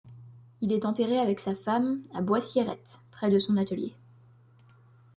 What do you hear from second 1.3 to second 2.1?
sa femme